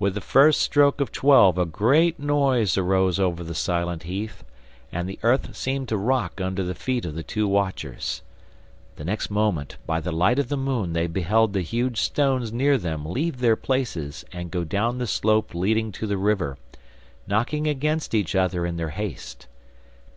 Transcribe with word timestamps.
With 0.00 0.14
the 0.14 0.20
first 0.20 0.60
stroke 0.60 1.00
of 1.00 1.12
twelve 1.12 1.58
a 1.58 1.64
great 1.64 2.18
noise 2.18 2.76
arose 2.76 3.20
over 3.20 3.44
the 3.44 3.54
silent 3.54 4.02
heath, 4.02 4.42
and 4.90 5.08
the 5.08 5.20
earth 5.22 5.56
seemed 5.56 5.88
to 5.90 5.96
rock 5.96 6.40
under 6.40 6.64
the 6.64 6.74
feet 6.74 7.04
of 7.04 7.14
the 7.14 7.22
two 7.22 7.46
watchers. 7.46 8.22
The 8.96 9.04
next 9.04 9.30
moment 9.30 9.76
by 9.86 10.00
the 10.00 10.10
light 10.10 10.40
of 10.40 10.48
the 10.48 10.56
moon 10.56 10.92
they 10.92 11.06
beheld 11.06 11.52
the 11.52 11.62
huge 11.62 12.00
stones 12.00 12.52
near 12.52 12.76
them 12.76 13.06
leave 13.06 13.38
their 13.38 13.54
places 13.54 14.24
and 14.32 14.50
go 14.50 14.64
down 14.64 14.98
the 14.98 15.06
slope 15.06 15.54
leading 15.54 15.92
to 15.92 16.08
the 16.08 16.18
river, 16.18 16.58
knocking 17.28 17.68
against 17.68 18.12
each 18.12 18.34
other 18.34 18.66
in 18.66 18.76
their 18.76 18.90
haste. 18.90 19.46